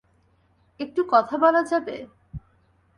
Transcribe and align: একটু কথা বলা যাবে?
একটু 0.79 1.01
কথা 1.09 1.35
বলা 1.37 1.61
যাবে? 1.63 1.95